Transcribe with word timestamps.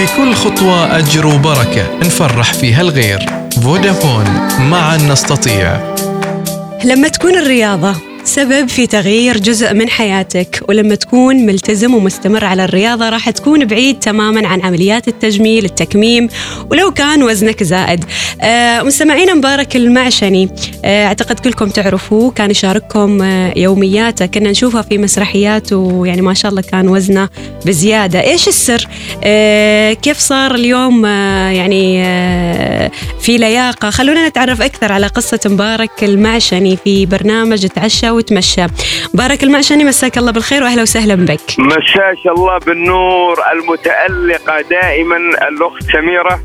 في 0.00 0.16
كل 0.16 0.34
خطوة 0.34 0.98
أجر 0.98 1.26
وبركة. 1.26 1.98
نفرح 1.98 2.52
فيها 2.52 2.80
الغير. 2.80 3.18
فودافون 3.62 4.24
معا 4.60 4.96
نستطيع. 4.96 5.94
لما 6.84 7.08
تكون 7.08 7.36
الرياضة 7.36 7.94
سبب 8.24 8.68
في 8.68 8.86
تغيير 8.86 9.38
جزء 9.38 9.74
من 9.74 9.88
حياتك 9.88 10.62
ولما 10.68 10.94
تكون 10.94 11.36
ملتزم 11.46 11.94
ومستمر 11.94 12.44
على 12.44 12.64
الرياضة 12.64 13.08
راح 13.08 13.30
تكون 13.30 13.64
بعيد 13.64 13.98
تماما 13.98 14.48
عن 14.48 14.60
عمليات 14.62 15.08
التجميل 15.08 15.64
التكميم 15.64 16.28
ولو 16.70 16.90
كان 16.90 17.22
وزنك 17.22 17.62
زائد. 17.62 18.04
آه 18.40 18.82
مستمعينا 18.82 19.34
مبارك 19.34 19.76
المعشني. 19.76 20.48
أعتقد 20.84 21.38
كلكم 21.40 21.68
تعرفوه 21.68 22.30
كان 22.30 22.50
يشارككم 22.50 23.22
آه 23.22 23.52
يومياته. 23.56 24.26
كنا 24.26 24.50
نشوفها 24.50 24.82
في 24.82 24.98
مسرحيات 24.98 25.72
ويعني 25.72 26.22
ما 26.22 26.34
شاء 26.34 26.50
الله 26.50 26.62
كان 26.62 26.88
وزنه 26.88 27.28
بزيادة. 27.66 28.20
إيش 28.20 28.48
السر؟ 28.48 28.86
آه 29.24 29.92
كيف 29.92 30.18
صار 30.18 30.54
اليوم؟ 30.54 31.06
آه 31.06 31.50
يعني 31.50 32.04
آه 32.04 32.90
في 33.20 33.38
لياقة؟ 33.38 33.90
خلونا 33.90 34.28
نتعرف 34.28 34.62
أكثر 34.62 34.92
على 34.92 35.06
قصة 35.06 35.40
مبارك 35.46 36.04
المعشني 36.04 36.76
في 36.84 37.06
برنامج 37.06 37.66
تعشى 37.66 38.10
وتمشى. 38.10 38.66
مبارك 39.14 39.42
المعشني 39.42 39.84
مساك 39.84 40.18
الله 40.18 40.32
بالخير 40.32 40.62
وأهلا 40.62 40.82
وسهلا 40.82 41.14
بك. 41.14 41.40
مساك 41.58 42.36
الله 42.36 42.58
بالنور 42.58 43.38
المتألقة 43.52 44.60
دائما 44.70 45.16
الأخت 45.48 45.82
سميرة. 45.92 46.40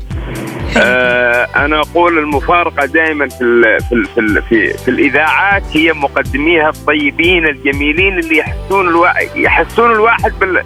آه 0.76 1.48
أنا 1.56 1.80
أقول 1.80 2.18
المفارقة 2.18 2.86
دائما 2.86 3.28
في 3.28 3.42
ال 3.44 3.80
في 3.80 3.92
ال 3.94 4.04
في, 4.04 4.20
ال 4.20 4.42
في, 4.42 4.72
في 4.72 4.88
الإذاعات 4.90 5.62
هي 5.72 5.92
مقدميها 5.92 6.68
الطيبين 6.68 7.46
الجميلين 7.46 8.18
اللي 8.18 8.36
يحسون 8.38 8.88
الواحد 8.88 9.28
يحسون 9.36 9.92
الواحد 9.92 10.32
بال 10.40 10.62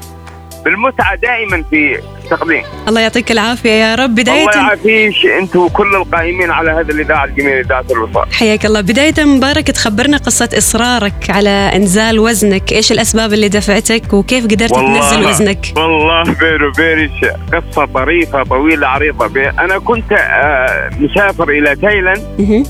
بالمتعة 0.64 1.14
دائما 1.16 1.64
في 1.70 2.00
التقديم 2.25 2.62
الله 2.89 3.00
يعطيك 3.00 3.30
العافية 3.30 3.70
يا 3.70 3.94
رب. 3.94 4.14
بداية 4.14 4.41
الله 4.41 4.56
يعافيك. 4.56 5.27
أنت 5.41 5.56
وكل 5.56 5.94
القائمين 5.97 6.50
على 6.50 6.70
هذه 6.70 6.91
الإذاعة 6.91 7.25
الجميلة 7.25 7.61
إذاعة 7.61 7.84
الوصال 7.91 8.34
حياك 8.34 8.66
الله. 8.66 8.81
بداية 8.81 9.25
مبارك 9.25 9.66
تخبرنا 9.66 10.16
قصة 10.16 10.48
إصرارك 10.58 11.31
على 11.31 11.50
إنزال 11.50 12.19
وزنك. 12.19 12.72
إيش 12.72 12.92
الأسباب 12.92 13.33
اللي 13.33 13.48
دفعتك 13.48 14.12
وكيف 14.12 14.44
قدرت 14.44 14.75
تنزل 14.75 15.27
وزنك؟ 15.27 15.72
والله 15.77 16.22
بيني 16.22 16.64
وبينك 16.64 17.36
قصة 17.53 17.84
طريفة 17.84 18.42
طويلة 18.42 18.86
عريضة. 18.86 19.27
بي. 19.27 19.48
أنا 19.48 19.78
كنت 19.78 20.12
آه 20.12 20.91
مسافر 21.00 21.48
إلى 21.48 21.77
تايلاند. 21.77 22.66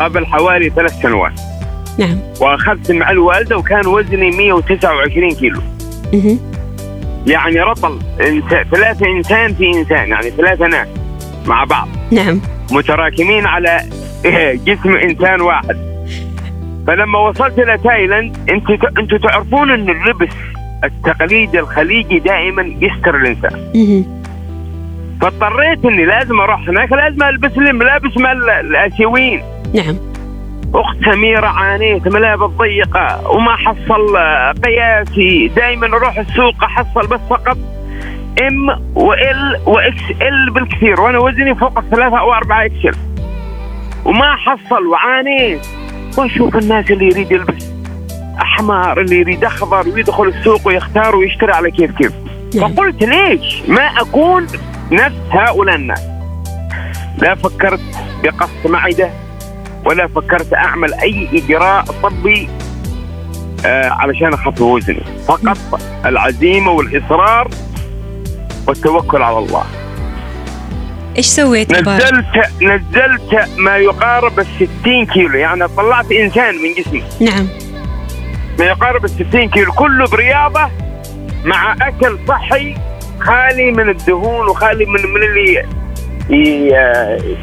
قبل 0.00 0.26
حوالي 0.26 0.70
ثلاث 0.70 1.02
سنوات. 1.02 1.32
نعم. 1.98 2.18
وأخذت 2.40 2.90
مع 2.90 3.10
الوالدة 3.10 3.56
وكان 3.56 3.86
وزني 3.86 4.30
129 4.30 5.34
كيلو. 5.34 5.60
يعني 7.26 7.60
رطل 7.60 7.98
إنسان 8.20 8.64
ثلاثة 8.64 9.06
إنسان 9.06 9.54
في 9.54 9.66
إنسان 9.70 10.08
يعني 10.08 10.30
ثلاثة 10.30 10.66
ناس 10.66 10.88
مع 11.46 11.64
بعض. 11.64 11.88
نعم. 12.12 12.40
متراكمين 12.72 13.46
على 13.46 13.80
جسم 14.66 14.94
إنسان 14.96 15.40
واحد. 15.40 15.76
فلما 16.86 17.18
وصلت 17.18 17.58
إلى 17.58 17.78
تايلاند 17.78 18.36
أنت 18.50 18.70
أنتوا 18.98 19.18
تعرفون 19.18 19.70
أن 19.70 19.90
اللبس 19.90 20.34
التقليدي 20.84 21.60
الخليجي 21.60 22.18
دائما 22.18 22.62
يستر 22.80 23.16
الإنسان. 23.16 24.04
فاضطريت 25.20 25.84
إني 25.84 26.04
لازم 26.04 26.40
أروح 26.40 26.68
هناك 26.68 26.92
لازم 26.92 27.22
ألبس 27.22 27.58
الملابس 27.58 28.16
مال 28.16 28.50
الأسيويين. 28.50 29.42
نعم. 29.74 29.96
أخت 30.74 30.96
سميره 31.04 31.46
عانيت 31.46 32.08
ملابس 32.08 32.50
ضيقة 32.50 33.30
وما 33.30 33.56
حصل 33.56 34.16
قياسي. 34.64 35.48
دائما 35.56 35.86
أروح 35.86 36.18
السوق 36.18 36.64
أحصل 36.64 37.06
بس 37.06 37.20
فقط 37.30 37.56
M 38.48 38.68
و 38.94 39.16
L 39.16 39.38
و 39.38 39.60
XL 39.66 40.50
بالكثير 40.50 41.00
وأنا 41.00 41.18
وزني 41.18 41.54
فوق 41.54 41.78
الثلاثة 41.78 42.18
أو 42.18 42.34
أربعة 42.34 42.64
XL 42.64 42.98
وما 44.04 44.36
حصل 44.36 44.86
وعانيت. 44.86 45.66
وأشوف 46.18 46.56
الناس 46.56 46.90
اللي 46.90 47.06
يريد 47.06 47.32
يلبس 47.32 47.72
أحمر 48.42 49.00
اللي 49.00 49.16
يريد 49.16 49.44
أخضر 49.44 49.88
ويدخل 49.88 50.28
السوق 50.28 50.60
ويختار 50.66 51.16
ويشتري 51.16 51.52
على 51.52 51.70
كيف 51.70 51.90
كيف. 51.90 52.12
نعم. 52.54 52.74
فقلت 52.74 53.02
ليش؟ 53.02 53.62
ما 53.68 53.82
اكون 53.82 54.46
نفس 54.92 55.16
هؤلاء 55.30 55.76
الناس 55.76 56.02
لا 57.18 57.34
فكرت 57.34 57.80
بقص 58.22 58.66
معدة. 58.66 59.25
ولا 59.86 60.06
فكرت 60.06 60.54
أعمل 60.54 60.94
أي 60.94 61.28
إجراء 61.32 61.84
طبي 62.02 62.48
آه 63.66 63.88
علشان 63.88 64.32
أخفف 64.34 64.60
وزني. 64.60 65.02
فقط 65.28 65.58
العزيمة 66.06 66.70
والإصرار 66.70 67.48
والتوكل 68.68 69.22
على 69.22 69.38
الله. 69.38 69.64
إيش 71.16 71.26
سويت؟ 71.26 71.72
نزلت 71.72 72.26
نزلت 72.62 73.48
ما 73.58 73.76
يقارب 73.76 74.40
ال 74.40 74.46
60 74.82 75.06
كيلو. 75.06 75.38
يعني 75.38 75.68
طلعت 75.68 76.12
إنسان 76.12 76.54
من 76.54 76.72
جسمي. 76.78 77.02
نعم. 77.20 77.48
ما 78.58 78.64
يقارب 78.64 79.04
ال 79.04 79.10
60 79.10 79.48
كيلو. 79.48 79.72
كله 79.72 80.06
برياضة 80.08 80.68
مع 81.44 81.76
أكل 81.82 82.18
صحي 82.28 82.74
خالي 83.20 83.72
من 83.72 83.88
الدهون 83.88 84.48
وخالي 84.48 84.84
من 84.84 85.00
من 85.14 85.22
اللي 85.22 85.64
ي- 86.30 87.36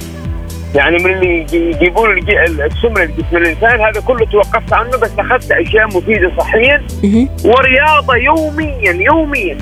يعني 0.75 0.97
من 1.03 1.13
اللي 1.13 1.39
يجي- 1.41 1.69
يجيبون 1.69 2.17
السمنة 2.17 3.03
لجسم 3.03 3.37
الإنسان 3.37 3.81
هذا 3.81 4.01
كله 4.07 4.25
توقفت 4.25 4.73
عنه 4.73 4.89
بس 4.97 5.09
أخذت 5.19 5.51
أشياء 5.51 5.85
مفيدة 5.87 6.31
صحيا. 6.39 6.81
ورياضة 7.45 8.15
يوميا 8.15 8.91
يوميا. 8.91 9.57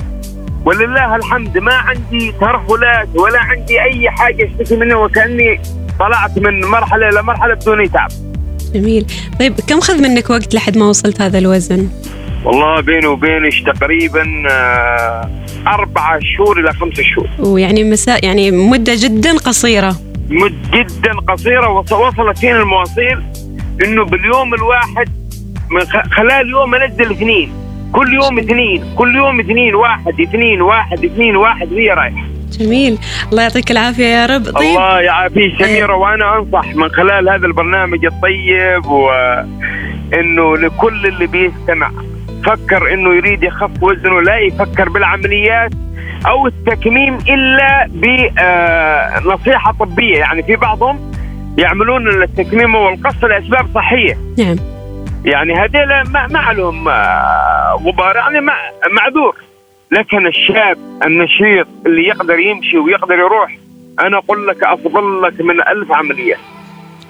ولله 0.64 1.16
الحمد 1.16 1.58
ما 1.58 1.74
عندي 1.74 2.32
ترهلات 2.40 3.08
ولا 3.14 3.38
عندي 3.40 3.82
أي 3.82 4.10
حاجة 4.10 4.48
أشتكي 4.60 4.76
منها 4.76 4.96
وكأني 4.96 5.60
طلعت 6.00 6.38
من 6.38 6.60
مرحلة 6.64 7.08
إلى 7.08 7.22
مرحلة 7.22 7.54
بدون 7.54 7.90
تعب. 7.92 8.10
جميل. 8.74 9.06
طيب 9.40 9.54
كم 9.68 9.80
خذ 9.80 10.02
منك 10.02 10.30
وقت 10.30 10.54
لحد 10.54 10.76
ما 10.78 10.84
وصلت 10.88 11.20
هذا 11.20 11.38
الوزن؟ 11.38 11.88
والله 12.44 12.80
بيني 12.80 13.06
وبينك 13.06 13.52
تقريبا 13.76 14.22
آه، 14.50 15.30
أربعة 15.66 16.18
شهور 16.36 16.60
إلى 16.60 16.72
خمسة 16.72 17.02
شهور. 17.02 17.28
ويعني 17.52 17.84
مساء 17.84 18.24
يعني 18.24 18.50
مدة 18.50 18.92
جدا 18.96 19.36
قصيرة. 19.36 19.96
جدا 20.72 21.12
قصيرة 21.28 21.68
وص- 21.68 21.92
وصلت 21.92 22.38
فينا 22.38 22.60
المواصيل 22.62 23.22
إنه 23.84 24.04
باليوم 24.04 24.54
الواحد 24.54 25.08
من 25.70 25.80
خلال 26.16 26.50
يوم 26.50 26.74
أنزل 26.74 27.10
اثنين 27.10 27.52
كل 27.92 28.12
يوم 28.14 28.38
اثنين 28.38 28.84
كل 28.96 29.16
يوم 29.16 29.40
اثنين 29.40 29.74
واحد 29.74 30.20
اثنين 30.20 30.62
واحد 30.62 31.04
اثنين 31.04 31.36
واحد 31.36 31.72
وهي 31.72 31.88
رايحة 31.90 32.24
جميل. 32.58 32.98
الله 33.32 33.42
يعطيك 33.42 33.70
العافية 33.70 34.04
يا 34.06 34.26
رب. 34.26 34.44
طيب. 34.44 34.56
الله 34.56 35.00
يعافيك 35.00 35.64
سميرة 35.64 35.94
وأنا 35.96 36.38
أنصح 36.38 36.74
من 36.74 36.88
خلال 36.88 37.28
هذا 37.28 37.46
البرنامج 37.46 38.04
الطيب 38.04 38.86
وإنه 38.86 40.56
لكل 40.56 41.06
اللي 41.06 41.26
بيستمع. 41.26 41.90
فكر 42.44 42.94
إنه 42.94 43.14
يريد 43.14 43.42
يخف 43.42 43.82
وزنه 43.82 44.20
لا 44.20 44.38
يفكر 44.38 44.88
بالعمليات 44.88 45.70
أو 46.26 46.46
التكميم 46.46 47.18
إلا 47.28 47.86
بنصيحة 47.88 49.72
طبية. 49.72 50.18
يعني 50.18 50.42
في 50.42 50.56
بعضهم 50.56 51.12
يعملون 51.58 52.08
التكميم 52.08 52.74
والقص 52.74 53.24
لأسباب 53.24 53.66
صحية. 53.74 54.18
نعم. 54.38 54.56
يعني 55.24 55.54
هذيلا 55.54 56.02
ما, 56.02 56.26
ما 56.26 56.52
لهم 56.52 56.88
آه، 56.88 57.80
غبار 57.86 58.16
يعني 58.16 58.40
ما 58.40 58.52
معذور. 58.90 59.36
لكن 59.90 60.26
الشاب 60.26 60.78
النشيط 61.06 61.66
اللي 61.86 62.08
يقدر 62.08 62.38
يمشي 62.38 62.78
ويقدر 62.78 63.14
يروح 63.14 63.56
أنا 64.00 64.18
أقول 64.18 64.46
لك 64.46 64.64
أفضل 64.64 65.22
لك 65.22 65.40
من 65.40 65.60
ألف 65.60 65.92
عملية. 65.92 66.36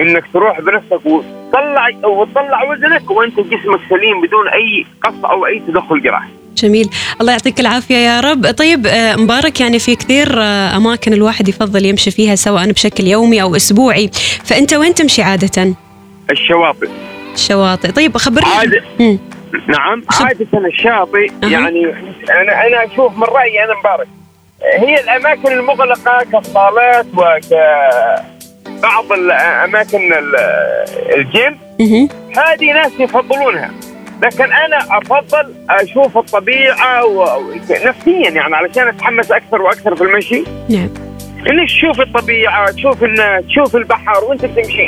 إنك 0.00 0.24
تروح 0.32 0.60
بنفسك 0.60 1.06
وتطلع 1.52 2.08
وتطلع 2.08 2.62
وزنك 2.64 3.10
وانت 3.10 3.40
جسمك 3.40 3.80
سليم 3.90 4.20
بدون 4.22 4.48
أي 4.48 4.86
قص 5.02 5.24
أو 5.24 5.46
أي 5.46 5.62
تدخل 5.68 6.02
جراحي. 6.02 6.28
جميل. 6.56 6.90
الله 7.20 7.32
يعطيك 7.32 7.60
العافية 7.60 7.96
يا 7.96 8.20
رب. 8.20 8.50
طيب 8.50 8.86
آه، 8.86 9.16
مبارك 9.16 9.60
يعني 9.60 9.78
في 9.78 9.96
كثير 9.96 10.42
آه، 10.42 10.76
أماكن 10.76 11.12
الواحد 11.12 11.48
يفضل 11.48 11.84
يمشي 11.86 12.10
فيها 12.10 12.34
سواء 12.34 12.72
بشكل 12.72 13.06
يومي 13.06 13.42
أو 13.42 13.56
أسبوعي. 13.56 14.10
فأنت 14.44 14.74
وين 14.74 14.94
تمشي 14.94 15.22
عادة؟ 15.22 15.74
الشواطئ. 16.30 16.88
الشواطئ. 17.34 17.92
طيب 17.92 18.16
خبرني. 18.16 18.46
عادة. 18.54 18.82
نعم. 19.68 20.02
عادة 20.20 20.66
الشاطئ 20.66 21.30
أها. 21.44 21.48
يعني 21.48 21.86
أنا 22.30 22.66
أنا 22.66 22.84
أشوف 22.92 23.16
من 23.16 23.24
رأيي 23.24 23.64
أنا 23.64 23.74
مبارك. 23.80 24.08
هي 24.78 25.00
الأماكن 25.00 25.52
المغلقة 25.52 26.24
كالصالات 26.32 27.06
وك 27.16 27.58
بعض 28.82 29.12
الاماكن 29.12 30.12
ال- 30.12 30.36
الجيم. 31.14 31.58
هذه 32.36 32.72
ناس 32.72 32.92
يفضلونها. 33.00 33.70
لكن 34.22 34.44
أنا 34.52 34.78
أفضل 34.98 35.54
أشوف 35.70 36.18
الطبيعة 36.18 37.04
و- 37.04 37.40
نفسيا 37.84 38.30
يعني 38.30 38.54
علشان 38.56 38.88
أتحمس 38.88 39.32
أكثر 39.32 39.62
وأكثر 39.62 39.96
في 39.96 40.02
المشي. 40.04 40.44
نعم. 40.70 40.88
إنك 41.50 41.68
تشوف 41.68 42.00
الطبيعة 42.00 42.70
تشوف 42.70 43.04
الناس 43.04 43.44
تشوف 43.46 43.76
البحر 43.76 44.24
وأنت 44.24 44.44
تمشي 44.46 44.86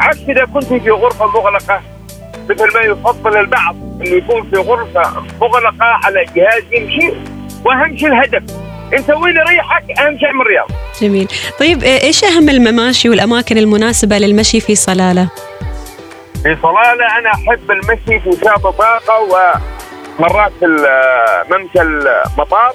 عكس 0.00 0.18
إذا 0.28 0.44
كنت 0.44 0.64
في 0.64 0.90
غرفة 0.90 1.26
مغلقة 1.26 1.80
مثل 2.50 2.74
ما 2.74 2.80
يفضل 2.80 3.36
البعض 3.36 3.76
إنه 4.00 4.10
يكون 4.10 4.50
في 4.50 4.56
غرفة 4.56 5.02
مغلقة 5.40 5.84
على 6.04 6.24
جهاز 6.36 6.62
يمشي. 6.72 7.12
واهم 7.64 7.96
شيء 7.96 8.08
الهدف. 8.08 8.42
انت 8.98 9.10
وين 9.10 9.36
يريحك 9.36 9.98
اهم 9.98 10.18
شيء 10.18 10.32
من 10.32 10.40
الرياضه 10.40 10.74
جميل. 11.00 11.28
طيب 11.60 11.84
آه، 11.84 12.00
إيش 12.02 12.24
أهم 12.24 12.48
المماشي 12.48 13.08
والأماكن 13.08 13.58
المناسبة 13.58 14.18
للمشي 14.18 14.60
في 14.60 14.74
صلالة؟ 14.74 15.28
في 16.42 16.56
صلالة 16.62 17.18
أنا 17.18 17.30
أحب 17.34 17.70
المشي 17.70 18.20
في 18.20 18.30
شاطئ 18.44 18.70
طاقه 18.78 19.20
ومرات 20.18 20.52
ممشى 21.50 21.80
المطار. 21.82 22.72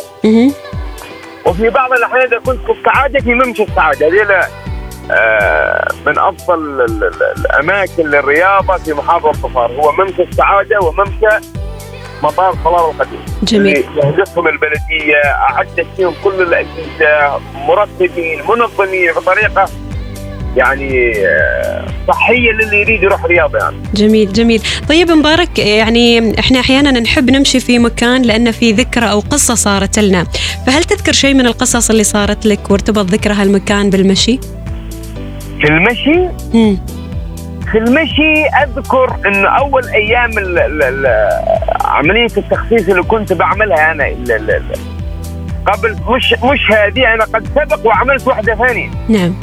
وفي 1.45 1.69
بعض 1.69 1.91
الأحيان 1.93 2.21
إذا 2.27 2.39
كنت 2.39 2.59
في 2.65 2.71
السعادة 2.71 3.19
في 3.19 3.33
ممشى 3.33 3.63
السعادة. 3.63 4.07
هذيلا 4.07 4.47
آه، 5.11 5.87
من 6.05 6.19
أفضل 6.19 6.55
ال- 6.81 7.03
ال- 7.03 7.37
الأماكن 7.45 8.03
للرياضة 8.03 8.77
في 8.77 8.93
محافظة 8.93 9.31
ظفار 9.31 9.71
هو 9.71 9.91
ممشى 9.91 10.23
السعادة 10.23 10.79
وممشى 10.79 11.47
مطار 12.23 12.55
صلاله 12.63 12.91
القديم. 12.91 13.19
جميل. 13.43 13.83
يهدفهم 14.03 14.47
البلدية 14.47 15.21
أعدت 15.25 15.87
فيهم 15.97 16.13
كل 16.23 16.41
الأجهزة 16.41 17.39
مرتبين 17.67 18.39
منظمين 18.49 19.11
بطريقة 19.13 19.69
يعني 20.57 21.13
آه، 21.17 21.85
صحية 22.07 22.51
للي 22.51 22.81
يريد 22.81 23.03
يروح 23.03 23.25
رياضه 23.25 23.57
يعني. 23.57 23.77
جميل 23.93 24.33
جميل. 24.33 24.61
طيب 24.89 25.11
مبارك 25.11 25.59
يعني 25.59 26.39
إحنا 26.39 26.59
أحيانا 26.59 26.91
نحب 26.99 27.29
نمشي 27.29 27.59
في 27.59 27.79
مكان 27.79 28.21
لأن 28.21 28.51
في 28.51 28.71
ذكرى 28.71 29.11
أو 29.11 29.19
قصة 29.19 29.55
صارت 29.55 29.99
لنا. 29.99 30.25
فهل 30.67 30.83
تذكر 30.83 31.11
شيء 31.13 31.33
من 31.33 31.45
القصص 31.45 31.89
اللي 31.89 32.03
صارت 32.03 32.45
لك 32.45 32.71
وارتبط 32.71 33.05
ذكرى 33.05 33.33
هالمكان 33.33 33.89
بالمشي؟ 33.89 34.39
في 35.61 35.67
المشي؟ 35.67 36.29
مم. 36.53 36.77
في 37.71 37.77
المشي 37.77 38.45
أذكر 38.63 39.15
انه 39.27 39.47
أول 39.47 39.85
أيام 39.89 40.29
ال 40.37 40.59
ال 40.59 40.83
ال 40.83 41.07
عملية 41.85 42.25
التخسيس 42.37 42.89
اللي 42.89 43.03
كنت 43.03 43.33
بعملها 43.33 43.91
أنا 43.91 44.07
ال 44.07 44.31
ال 44.31 44.51
ال 44.51 44.63
قبل 45.65 45.95
مش 46.07 46.33
مش 46.43 46.71
هذه 46.71 47.13
أنا 47.13 47.23
قد 47.23 47.47
سبق 47.47 47.87
وعملت 47.87 48.27
واحدة 48.27 48.55
ثانية. 48.55 48.89
نعم. 49.09 49.35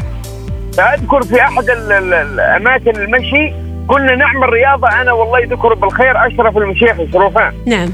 فأذكر 0.76 1.22
في 1.22 1.40
أحد 1.42 1.70
ال 1.70 1.92
ال 1.92 2.14
الاماكن 2.14 2.90
المشي 2.96 3.52
كنا 3.88 4.14
نعمل 4.14 4.48
رياضة 4.48 4.88
أنا 5.00 5.12
والله 5.12 5.38
يذكر 5.40 5.74
بالخير 5.74 6.26
أشرف 6.26 6.56
المشيخ 6.56 6.96
شروفان 7.12 7.52
نعم. 7.66 7.88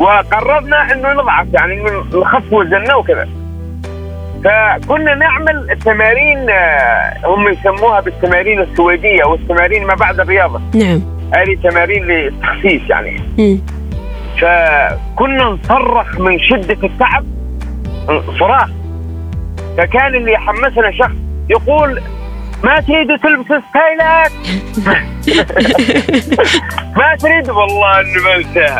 وقررنا 0.00 0.92
إنه 0.92 1.12
نضعف 1.12 1.46
يعني 1.52 1.82
نخف 2.14 2.52
وزننا 2.52 2.94
وكذا. 2.94 3.28
فكنا 4.44 5.14
نعمل 5.14 5.78
تمارين 5.84 6.50
آه، 6.50 7.14
هم 7.24 7.48
يسموها 7.48 8.00
بالتمارين 8.00 8.60
السويدية 8.60 9.22
أو 9.24 9.34
التمارين 9.34 9.86
ما 9.86 9.94
بعد 9.94 10.20
الرياضة. 10.20 10.60
نعم. 10.74 11.02
هذه 11.34 11.70
تمارين 11.70 12.04
للتخسيس 12.04 12.82
يعني. 12.90 13.20
مم. 13.38 13.58
فكنا 14.40 15.44
نصرخ 15.44 16.20
من 16.20 16.38
شدة 16.38 16.86
التعب 16.86 17.24
صراخ. 18.38 18.70
فكان 19.76 20.14
اللي 20.14 20.32
يحمسنا 20.32 20.90
شخص 20.92 21.16
يقول 21.50 22.00
ما 22.64 22.80
تريدوا 22.80 23.16
تلبسوا 23.16 23.60
ستايلات 23.70 24.32
ما 26.98 27.16
تريد 27.16 27.50
والله 27.50 28.00
إني 28.00 28.74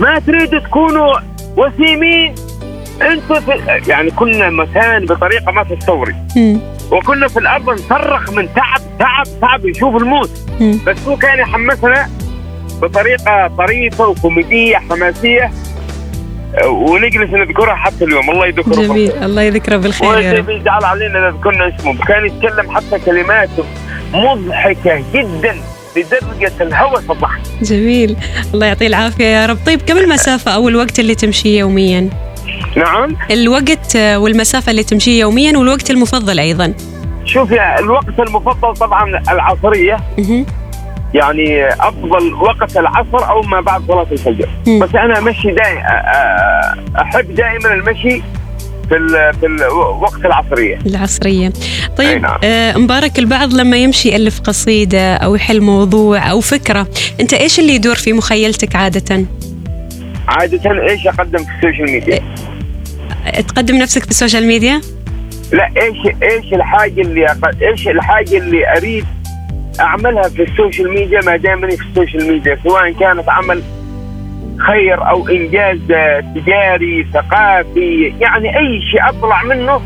ما 0.00 0.18
تريدوا 0.18 0.58
تكونوا 0.58 1.14
وسيمين؟ 1.56 2.34
في 2.98 3.80
يعني 3.88 4.10
كنا 4.10 4.50
مكان 4.50 5.04
بطريقة 5.04 5.52
ما 5.52 5.64
تتصوري. 5.64 6.14
وكنا 6.90 7.28
في 7.28 7.38
الأرض 7.38 7.70
نصرخ 7.70 8.30
من 8.30 8.48
تعب 8.54 8.80
تعب 8.98 9.26
تعب 9.40 9.66
يشوف 9.66 9.96
الموت. 9.96 10.30
بس 10.86 10.96
هو 11.08 11.16
كان 11.16 11.38
يحمسنا 11.38 12.10
بطريقة 12.82 13.50
طريفة 13.58 14.08
وكوميدية 14.08 14.76
حماسية. 14.76 15.50
ونجلس 16.66 17.30
نذكرها 17.30 17.74
حتى 17.74 18.04
اليوم. 18.04 18.30
الله 18.30 18.46
يذكره 18.46 18.74
جميل. 18.74 19.12
الله 19.12 19.42
يذكره 19.42 19.76
بالخير 19.76 20.18
يا 20.18 20.32
رب. 20.32 20.46
بيزعل 20.46 20.84
علينا 20.84 21.18
اذا 21.18 21.36
ذكرنا 21.38 21.76
اسمه. 21.76 22.04
كان 22.04 22.26
يتكلم 22.26 22.70
حتى 22.70 22.98
كلماته 23.06 23.64
مضحكة 24.12 25.02
جدا 25.14 25.56
لدرجه 25.96 26.52
الهوس 26.60 27.10
الضحك. 27.10 27.40
جميل. 27.62 28.16
الله 28.54 28.66
يعطيه 28.66 28.86
العافية 28.86 29.24
يا 29.24 29.46
رب. 29.46 29.58
طيب 29.66 29.82
كم 29.82 29.98
المسافه 29.98 30.54
أو 30.54 30.68
الوقت 30.68 30.98
اللي 30.98 31.14
تمشيه 31.14 31.58
يوميا. 31.58 32.10
نعم. 32.76 33.16
الوقت 33.30 33.96
آه، 33.96 34.18
والمسافة 34.18 34.70
اللي 34.70 34.82
تمشيه 34.82 35.20
يوميا 35.20 35.58
والوقت 35.58 35.90
المفضل 35.90 36.38
أيضا. 36.38 36.74
شوف 37.24 37.50
يا 37.50 37.78
الوقت 37.78 38.18
المفضل 38.18 38.74
طبعا 38.74 39.22
العصرية. 39.30 39.96
مهم. 40.18 40.46
يعني 41.14 41.68
أفضل 41.68 42.34
وقت 42.34 42.76
العصر 42.76 43.30
أو 43.30 43.42
ما 43.42 43.60
بعد 43.60 43.82
صلاة 43.88 44.06
الفجر. 44.12 44.48
بس 44.80 44.94
أنا 44.94 45.20
مشي 45.20 45.50
دائما 45.50 45.82
أحب 47.02 47.34
دائما 47.34 47.74
المشي 47.74 48.22
في 48.88 48.96
ال 48.96 49.34
في 49.40 49.46
الوقت 49.46 50.24
العصرية. 50.24 50.78
العصرية. 50.86 51.46
أي 51.46 51.52
طيب 51.96 52.22
نعم. 52.22 52.38
آه 52.44 52.76
مبارك 52.78 53.18
البعض 53.18 53.52
لما 53.54 53.76
يمشي 53.76 54.08
يألف 54.08 54.40
قصيدة 54.40 55.14
أو 55.14 55.34
يحل 55.34 55.60
موضوع 55.60 56.30
أو 56.30 56.40
فكرة. 56.40 56.86
أنت 57.20 57.34
إيش 57.34 57.58
اللي 57.58 57.74
يدور 57.74 57.94
في 57.94 58.12
مخيلتك 58.12 58.76
عادة؟ 58.76 59.24
عادة 60.28 60.90
إيش 60.90 61.06
أقدم 61.06 61.38
في 61.38 61.50
ال 61.56 61.61
social 61.61 61.90
media؟ 61.90 62.20
تقدم 63.48 63.76
نفسك 63.76 64.04
في 64.04 64.10
ال 64.10 64.15
social 64.15 64.46
media؟ 64.46 64.80
لا 65.52 65.70
إيش 65.82 66.14
إيش 66.22 66.54
الحاجة 66.54 67.00
اللي 67.00 67.26
إيش 67.62 67.88
الحاجة 67.88 68.38
اللي 68.38 68.76
أريد 68.76 69.04
أعملها 69.80 70.22
في 70.22 70.42
ال 70.42 70.49
social 70.49 70.90
media 70.90 71.20
ما 71.20 71.36
دامني 71.36 71.76
في 71.76 71.82
ال 71.82 71.89
social 71.89 72.32
media؟ 72.32 72.58
سواء 72.64 72.92
كانت 72.92 73.28
عمل 73.28 73.62
خير 74.58 75.08
أو 75.08 75.28
إنجاز 75.28 75.78
تجاري 76.34 77.06
ثقافي 77.14 78.14
يعني 78.20 78.58
أي 78.58 78.80
شيء 78.90 79.08
أطلع 79.08 79.42
منه. 79.42 79.80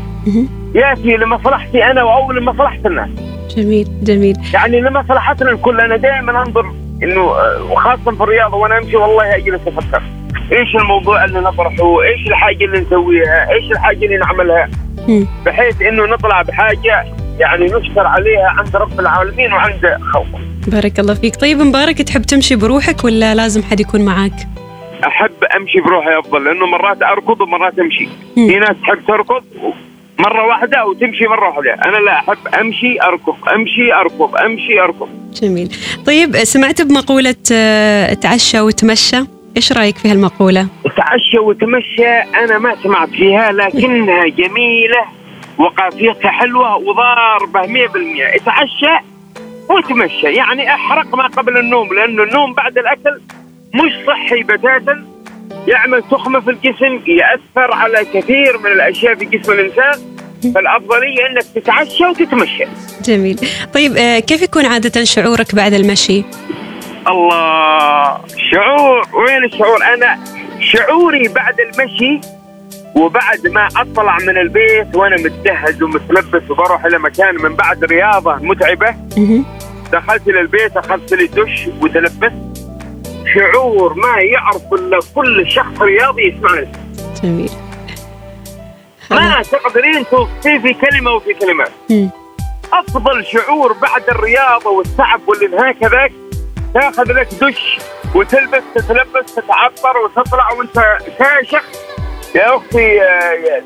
يأتي 0.75 1.17
لمصلحتي 1.17 1.83
أنا 1.83 2.01
أو 2.01 2.31
لمصلحة 2.31 2.79
الناس. 2.85 3.09
جميل 3.57 3.87
جميل. 4.03 4.37
يعني 4.53 4.81
لمصلحتنا 4.81 5.51
الكل. 5.51 5.79
أنا 5.79 5.97
دائما 5.97 6.43
أنظر 6.43 6.73
إنه 7.03 7.21
آه، 7.21 7.63
وخاصة 7.71 8.11
في 8.11 8.23
الرياضة 8.23 8.57
وأنا 8.57 8.77
أمشي 8.77 8.95
والله 8.95 9.35
أجلس 9.35 9.61
أفكر. 9.67 10.03
إيش 10.51 10.75
الموضوع 10.75 11.25
اللي 11.25 11.39
نطرحه؟ 11.39 12.03
إيش 12.03 12.27
الحاجة 12.27 12.65
اللي 12.65 12.79
نسويها؟ 12.79 13.51
إيش 13.51 13.71
الحاجة 13.71 14.05
اللي 14.05 14.17
نعملها؟ 14.17 14.69
بحيث 15.45 15.81
إنه 15.81 16.05
نطلع 16.05 16.41
بحاجة 16.41 17.05
يعني 17.39 17.65
نشكر 17.65 18.07
عليها 18.07 18.47
عند 18.57 18.75
رب 18.75 18.99
العالمين 18.99 19.53
وعند 19.53 19.97
خلقه. 20.13 20.39
بارك 20.67 20.99
الله 20.99 21.13
فيك 21.13 21.35
طيب 21.35 21.57
مبارك 21.61 22.01
تحب 22.01 22.21
تمشي 22.21 22.55
بروحك 22.55 23.03
ولا 23.03 23.35
لازم 23.35 23.63
حد 23.63 23.79
يكون 23.79 24.05
معاك 24.05 24.33
أحب 25.07 25.43
أمشي 25.57 25.81
بروحي 25.81 26.19
أفضل 26.19 26.43
لأنه 26.43 26.65
مرات 26.65 27.03
أركض 27.03 27.41
ومرات 27.41 27.79
أمشي. 27.79 28.09
مم. 28.37 28.47
في 28.47 28.59
ناس 28.59 28.75
تحب 28.81 28.99
تركض 29.07 29.43
مرة 30.19 30.47
واحدة 30.47 30.85
وتمشي 30.85 31.27
مرة 31.27 31.47
واحدة، 31.47 31.73
أنا 31.85 31.97
لا 31.97 32.19
أحب 32.19 32.37
أمشي 32.61 33.01
أركض، 33.01 33.35
أمشي 33.55 33.93
أركض، 33.93 34.35
أمشي 34.35 34.79
أركض. 34.81 35.09
جميل 35.41 35.75
طيب 36.05 36.35
سمعت 36.35 36.81
بمقولة 36.81 37.35
آه، 37.53 38.13
تعشى 38.13 38.61
وتمشى 38.61 39.17
إيش 39.59 39.71
رأيك 39.71 39.97
في 39.97 40.11
هالمقولة؟ 40.11 40.67
تعشى 40.97 41.39
وتمشى 41.39 42.09
أنا 42.43 42.57
ما 42.57 42.75
سمعت 42.83 43.09
فيها 43.09 43.51
لكنها 43.51 44.27
جميلة 44.27 45.05
وقافيتها 45.57 46.31
حلوة 46.31 46.75
وضاربة 46.75 47.61
100% 47.61 48.35
أتعشى 48.35 49.05
وتمشى 49.69 50.27
يعني 50.27 50.73
أحرق 50.73 51.15
ما 51.15 51.27
قبل 51.27 51.57
النوم 51.57 51.93
لأنه 51.93 52.23
النوم 52.23 52.53
بعد 52.53 52.77
الأكل 52.77 53.21
مش 53.73 53.91
صحي 54.07 54.43
بتاتا. 54.43 55.05
يعمل 55.67 56.03
تخمة 56.11 56.39
في 56.39 56.49
الجسم 56.49 56.99
يأثر 57.07 57.73
على 57.73 58.05
كثير 58.13 58.57
من 58.57 58.71
الأشياء 58.71 59.15
في 59.15 59.25
جسم 59.25 59.51
الإنسان. 59.51 59.99
فالأفضلية 60.55 61.27
إنك 61.27 61.43
تتعشى 61.55 62.05
وتتمشى. 62.05 62.65
جميل. 63.05 63.39
طيب 63.73 63.97
آه، 63.97 64.19
كيف 64.19 64.41
يكون 64.41 64.65
عادة 64.65 65.03
شعورك 65.03 65.55
بعد 65.55 65.73
المشي؟ 65.73 66.23
الله 67.07 68.17
شعور 68.51 69.07
وين 69.13 69.43
الشعور؟ 69.45 69.83
أنا 69.93 70.19
شعوري 70.59 71.27
بعد 71.27 71.59
المشي 71.59 72.21
وبعد 72.95 73.47
ما 73.47 73.67
أطلع 73.77 74.17
من 74.17 74.37
البيت 74.37 74.95
وأنا 74.95 75.15
متجهز 75.15 75.83
ومتلبس 75.83 76.51
وبروح 76.51 76.85
إلى 76.85 76.99
مكان 76.99 77.35
من 77.35 77.55
بعد 77.55 77.83
رياضة 77.83 78.35
متعبة. 78.35 78.95
دخلت 79.91 80.27
إلى 80.27 80.41
البيت 80.41 80.77
أخذت 80.77 81.13
لي 81.13 81.27
دش 81.27 81.69
وتلبست. 81.81 82.33
شعور 83.35 83.93
ما 83.93 84.21
يعرف 84.21 84.73
إلا 84.73 84.99
كل 85.15 85.51
شخص 85.51 85.81
رياضي 85.81 86.21
يسمعني 86.27 86.67
جميل. 87.23 87.49
ما 89.11 89.41
تقدرين 89.41 90.05
توصفيه 90.11 90.59
في 90.59 90.73
كلمة 90.73 91.11
وفي 91.11 91.33
كلمات 91.33 91.71
مم. 91.89 92.09
أفضل 92.73 93.25
شعور 93.25 93.73
بعد 93.73 94.03
الرياضة 94.09 94.69
والتعب 94.69 95.21
والانهاك 95.27 95.83
هذاك 95.83 96.11
تاخذ 96.73 97.11
لك 97.11 97.27
دش 97.41 97.77
وتلبس 98.15 98.63
تتلبس 98.75 99.35
تتعطر 99.35 99.97
وتطلع 99.97 100.51
وانت 100.51 100.97
كاشخ 101.19 101.63
يا 102.35 102.55
أختي 102.55 102.99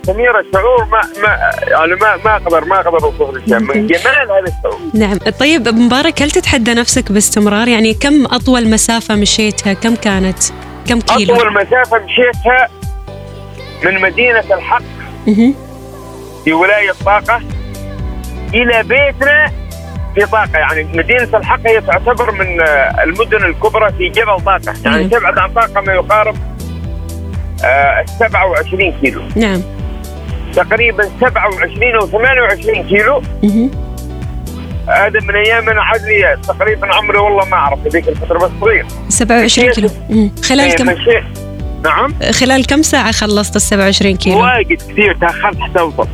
سميرة 0.04 0.46
شعور 0.54 0.86
ما 0.86 1.02
ما 1.24 1.52
يعني 1.68 1.96
ما 1.96 2.18
ما 2.26 2.36
أقدر 2.36 2.66
ما 2.66 2.76
أقدر 2.80 3.04
أوصف 3.04 3.34
لك 3.34 3.62
من 3.62 3.88
جمال 3.88 4.32
هذا 4.32 4.54
الشعور. 4.58 4.80
نعم. 4.94 5.18
طيب 5.40 5.68
أبو 5.68 5.80
مبارك 5.80 6.22
هل 6.22 6.32
تتحدى 6.32 6.74
نفسك 6.74 7.12
باستمرار؟ 7.12 7.68
يعني 7.68 7.94
كم 7.94 8.26
أطول 8.26 8.70
مسافة 8.70 9.16
مشيتها؟ 9.16 9.74
كم 9.74 9.96
كانت؟ 9.96 10.40
كم 10.90 11.00
كيلو؟ 11.00 11.36
أطول 11.36 11.54
مسافة 11.54 11.98
مشيتها 11.98 12.70
من 13.84 14.02
مدينة 14.02 14.40
الحق. 14.40 14.84
في 16.46 16.54
ولاية 16.54 16.92
طاقة 17.06 17.42
إلى 18.54 18.84
بيتنا 18.84 19.52
في 20.16 20.26
طاقة. 20.26 20.58
يعني 20.58 20.84
مدينة 20.84 21.30
الحق 21.34 21.68
هي 21.68 21.82
تعتبر 21.82 22.32
من 22.32 22.62
آه، 22.62 23.04
المدن 23.04 23.44
الكبرى 23.44 23.92
في 23.98 24.10
جبل 24.10 24.42
طاقة. 24.46 24.74
يعني 24.86 25.04
مم. 25.04 25.10
تبعد 25.10 25.38
عن 25.40 25.52
طاقة 25.52 25.82
ما 25.82 25.94
يقارب 25.94 26.36
آه 27.66 28.06
27 28.20 28.94
كيلو. 29.02 29.22
نعم. 29.36 29.62
تقريبا 30.56 31.04
27 31.22 31.96
أو 32.02 32.08
28 32.08 32.84
كيلو. 32.88 33.22
هذا 34.88 35.20
من 35.20 35.36
أيام 35.36 35.70
أنا 35.70 35.82
عاد 35.84 36.02
لي 36.02 36.38
تقريبا 36.48 36.96
عمري 36.96 37.18
والله 37.18 37.46
ما 37.46 37.58
أعرف 37.58 37.80
هذيك 37.80 38.08
الفترة 38.08 38.38
بس 38.40 38.52
صغير. 38.62 38.86
27 39.10 39.72
كيلو. 39.72 39.90
خلال 40.44 40.76
كم؟ 40.76 40.90
نعم. 41.84 42.14
خلال 42.32 42.66
كم 42.66 42.82
ساعة 42.82 43.12
خلصت 43.12 43.56
ال 43.56 43.62
27 43.62 44.16
كيلو؟ 44.16 44.42
واجد 44.42 44.82
كثير 44.82 45.18
تأخرت 45.22 45.60
حتى 45.60 45.80
أوصل. 45.80 46.08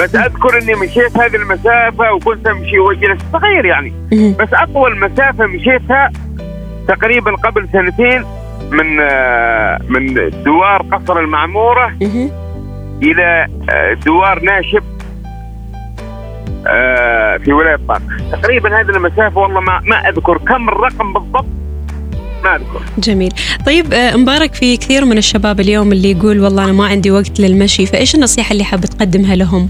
بس 0.00 0.14
أذكر 0.14 0.58
إني 0.58 0.74
مشيت 0.74 1.16
هذه 1.18 1.36
المسافة 1.36 2.12
وكنت 2.12 2.46
أمشي 2.46 2.78
وأجلس 2.78 3.22
صغير 3.32 3.64
يعني. 3.64 3.92
بس 4.38 4.48
أطول 4.52 4.98
مسافة 4.98 5.46
مشيتها 5.46 6.10
تقريبا 6.88 7.30
قبل 7.34 7.68
سنتين 7.72 8.24
من 8.70 9.00
آه، 9.00 9.80
من 9.88 10.30
دوار 10.44 10.82
قصر 10.92 11.18
المعمورة. 11.20 11.92
إلى 13.02 13.46
آه، 13.70 13.94
دوار 13.94 14.42
ناشب 14.42 14.82
آه، 16.66 17.36
في 17.36 17.52
ولاية 17.52 17.78
طاقه 17.88 18.02
تقريبا 18.32 18.80
هذه 18.80 18.90
المسافة 18.90 19.40
والله 19.40 19.60
ما 19.60 19.80
ما 19.84 20.08
أذكر 20.08 20.38
كم 20.38 20.68
الرقم 20.68 21.12
بالضبط 21.12 21.46
اذكر 22.56 22.82
جميل. 22.98 23.32
طيب 23.66 23.94
آه، 23.94 24.16
مبارك 24.16 24.54
في 24.54 24.76
كثير 24.76 25.04
من 25.04 25.18
الشباب 25.18 25.60
اليوم 25.60 25.92
اللي 25.92 26.10
يقول 26.10 26.40
والله 26.40 26.64
أنا 26.64 26.72
ما 26.72 26.86
عندي 26.86 27.10
وقت 27.10 27.40
للمشي 27.40 27.86
فإيش 27.86 28.14
النصيحة 28.14 28.52
اللي 28.52 28.64
حاب 28.64 28.80
تقدمها 28.80 29.36
لهم؟ 29.36 29.68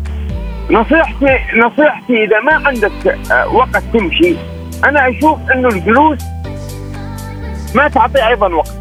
نصيحتي 0.71 1.39
نصيحتي 1.67 2.25
إذا 2.25 2.41
ما 2.41 2.69
عندك 2.69 3.19
آه، 3.33 3.49
وقت 3.49 3.83
تمشي 3.93 4.35
أنا 4.85 5.09
أشوف 5.11 5.39
إنه 5.55 5.69
الجلوس 5.69 6.19
ما 7.75 7.89
تعطي 7.89 8.29
أيضا 8.29 8.55
وقت. 8.55 8.73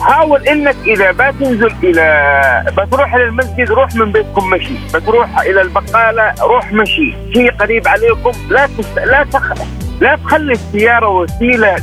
حاول 0.00 0.48
إنك 0.48 0.76
إذا 0.86 1.10
بتنزل 1.12 1.72
إلى 1.82 2.72
بتروح 2.78 3.14
إلى 3.14 3.24
المسجد 3.24 3.70
روح 3.70 3.94
من 3.94 4.12
بيتكم 4.12 4.50
مشي. 4.50 4.74
بتروح 4.94 5.40
إلى 5.40 5.62
البقالة 5.62 6.34
روح 6.40 6.72
مشي. 6.72 7.14
شيء 7.34 7.52
قريب 7.52 7.88
عليكم 7.88 8.32
لا 8.50 8.66
تست... 8.78 8.98
لا 8.98 9.26
تخ... 9.32 9.52
لا 10.00 10.16
تخلي 10.16 10.52
السيارة 10.52 11.08
وسيلة 11.08 11.76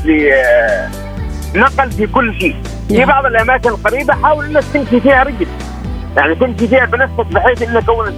لنقل 1.56 1.92
في 1.92 2.08
كل 2.08 2.40
شيء. 2.40 2.56
في 2.88 2.98
نعم. 2.98 3.08
بعض 3.08 3.26
الأماكن 3.26 3.70
القريبة 3.70 4.14
حاول 4.14 4.46
إنك 4.46 4.64
تمشي 4.74 5.00
فيها 5.00 5.24
رجل. 5.24 5.48
يعني 6.18 6.36
تمشي 6.36 6.68
فيها 6.68 6.86
بنفسك 6.86 7.26
بحيث 7.26 7.62
انك 7.62 7.90
اولا 7.90 8.14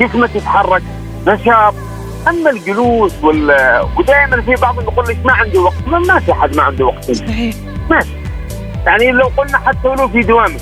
جسمك 0.00 0.34
يتحرك 0.34 0.82
نشاط. 1.26 1.74
أما 2.28 2.50
الجلوس 2.50 3.24
وال 3.24 3.50
ودائما 3.96 4.40
في 4.40 4.54
بعض 4.54 4.82
يقول 4.82 5.06
لك 5.08 5.18
ما 5.24 5.32
عندي 5.32 5.58
وقت. 5.58 5.74
ما, 5.86 5.98
ما 5.98 6.20
في 6.20 6.32
أحد 6.32 6.56
ما 6.56 6.62
عنده 6.62 6.84
وقت. 6.84 7.12
صحيح. 7.12 7.54
ما 7.90 8.00
في. 8.00 8.10
يعني 8.86 9.12
لو 9.12 9.30
قلنا 9.36 9.58
حتى 9.58 9.88
ولو 9.88 10.08
في 10.08 10.20
دوامك 10.20 10.60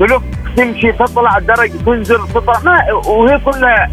تلف 0.00 0.22
تمشي 0.56 0.92
تطلع 0.92 1.38
درج 1.38 1.70
تنزل 1.86 2.28
تطلع. 2.34 2.60
ما 2.64 2.92
وهي 2.92 3.38
كلها 3.38 3.90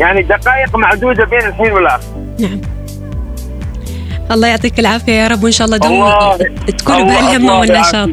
يعني 0.00 0.22
دقائق 0.22 0.76
معدودة 0.76 1.24
بين 1.24 1.46
الحين 1.46 1.72
والآخر. 1.72 2.19
نعم. 2.40 2.60
الله 4.30 4.48
يعطيك 4.48 4.78
العافية 4.80 5.12
يا 5.12 5.28
رب 5.28 5.42
وإن 5.44 5.52
شاء 5.52 5.66
الله 5.66 5.76
دوم 5.76 6.10
تكونوا 6.66 7.04
بهالهمة 7.04 7.36
الله 7.36 7.58
والنشاط. 7.58 8.08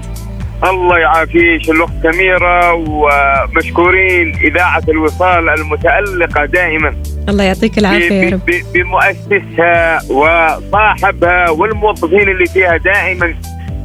الله 0.63 0.98
يعافيك. 0.98 1.69
الأخت 1.69 1.93
سميرة 2.03 2.74
ومشكورين 2.74 4.36
إذاعة 4.36 4.84
الوصال 4.89 5.50
المتألقة 5.50 6.46
دائما. 6.46 6.96
الله 7.29 7.43
يعطيك 7.43 7.77
العافية 7.77 8.13
يا 8.13 8.29
رب. 8.29 8.63
بمؤسسها 8.74 10.00
وصاحبها 10.12 11.50
والموظفين 11.50 12.29
اللي 12.29 12.46
فيها 12.46 12.77
دائما 12.77 13.27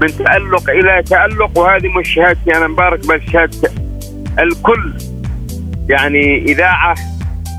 من 0.03 0.09
تألق 0.19 0.71
إلى 0.71 1.03
تألق. 1.03 1.59
وهذه 1.59 1.89
مش 1.89 2.15
شهادتي 2.15 2.57
أنا 2.57 2.69
مبارك 2.69 3.07
بل 3.07 3.21
شهادة 3.33 3.71
الكل. 4.39 4.93
يعني 5.89 6.45
إذاعة 6.45 6.95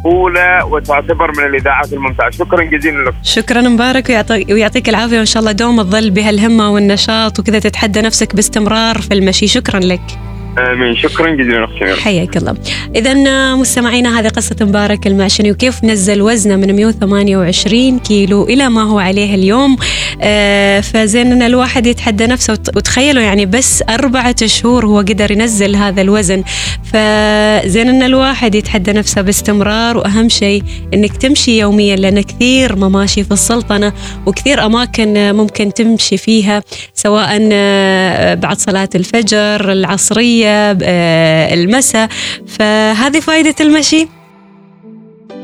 أولى 0.05 0.60
وتعتبر 0.69 1.31
من 1.38 1.45
الإذاعات 1.45 1.93
الممتعة. 1.93 2.29
شكرا 2.29 2.63
جزيلا 2.63 3.03
لك. 3.03 3.13
شكرا 3.24 3.62
مبارك 3.62 4.10
ويعطيك, 4.10 4.50
ويعطيك 4.50 4.89
العافية 4.89 5.17
وإن 5.17 5.25
شاء 5.25 5.41
الله 5.41 5.51
دوم 5.51 5.81
تظل 5.81 6.12
بهالهمة 6.12 6.72
والنشاط 6.72 7.39
وكذا 7.39 7.60
تتحدى 7.60 8.01
نفسك 8.01 8.36
باستمرار 8.36 8.98
في 8.98 9.13
المشي. 9.13 9.48
شكرا 9.48 9.79
لك. 9.79 10.33
آمين. 10.57 10.95
شكرا 10.95 11.36
جزيلا 11.36 11.63
اخت 11.63 11.74
سميره 11.79 11.95
حياك 11.95 12.38
الله. 12.38 12.55
إذا 12.95 13.13
مستمعينا 13.55 14.19
هذه 14.19 14.27
قصة 14.27 14.55
مبارك 14.62 15.07
المعشني 15.07 15.51
وكيف 15.51 15.83
نزل 15.83 16.22
وزنه 16.22 16.55
من 16.55 16.75
128 16.75 18.00
كيلو 18.00 18.43
إلى 18.43 18.69
ما 18.69 18.83
هو 18.83 19.00
عليه 19.00 19.36
اليوم؟ 19.36 19.77
آه 20.22 20.79
فزين 20.79 21.31
أن 21.31 21.41
الواحد 21.41 21.86
يتحدى 21.86 22.27
نفسه 22.27 22.53
وت- 22.53 22.77
وتخيلوا 22.77 23.24
يعني 23.24 23.45
بس 23.45 23.83
أربعة 23.89 24.45
شهور 24.45 24.86
هو 24.86 24.98
قدر 24.98 25.31
ينزل 25.31 25.75
هذا 25.75 26.01
الوزن. 26.01 26.43
فزين 26.83 27.89
أن 27.89 28.03
الواحد 28.03 28.55
يتحدى 28.55 28.91
نفسه 28.91 29.22
باستمرار 29.22 29.98
وأهم 29.98 30.29
شيء 30.29 30.63
أنك 30.93 31.17
تمشي 31.17 31.60
يوميا 31.60 31.95
لأن 31.95 32.22
كثير 32.22 32.75
مماشي 32.75 33.24
في 33.24 33.31
السلطنة 33.31 33.93
وكثير 34.25 34.65
أماكن 34.65 35.17
آه، 35.17 35.31
ممكن 35.31 35.74
تمشي 35.74 36.17
فيها 36.17 36.63
سواء 36.93 37.50
آه، 37.51 38.33
بعد 38.33 38.57
صلاة 38.57 38.89
الفجر 38.95 39.72
العصرية 39.72 40.43
آه، 40.48 41.54
المساء 41.54 42.10
فهذه 42.48 43.20
فائدة 43.20 43.56
المشي. 43.62 44.08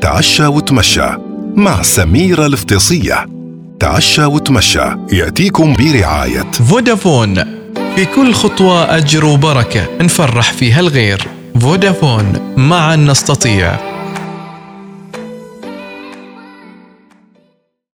تعشى 0.00 0.46
وتمشى 0.46 1.08
مع 1.54 1.82
سميرة 1.82 2.46
الفطيصية 2.46 3.26
تعشى 3.80 4.24
وتمشى 4.24 4.96
يأتيكم 5.12 5.72
برعاية. 5.74 6.50
فودافون 6.52 7.34
في 7.96 8.04
كل 8.04 8.32
خطوة 8.32 8.96
أجر 8.96 9.24
وبركة 9.24 9.88
نفرح 10.00 10.52
فيها 10.52 10.80
الغير. 10.80 11.26
فودافون 11.60 12.54
معا 12.56 12.96
نستطيع. 12.96 13.89